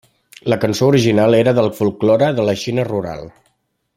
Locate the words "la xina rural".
2.51-3.31